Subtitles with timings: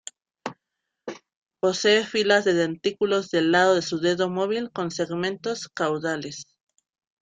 [1.59, 6.47] Posee filas de dentículos del lado de su dedo móvil con segmentos caudales.